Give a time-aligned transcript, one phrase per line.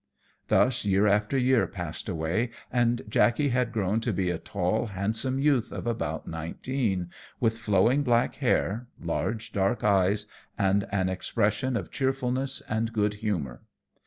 [0.47, 5.37] Thus year after year passed away, and Jackey had grown to be a tall, handsome
[5.37, 10.25] youth of about nineteen, with flowing black hair, large dark eyes,
[10.57, 13.61] and an expression of cheerfulness and good humour.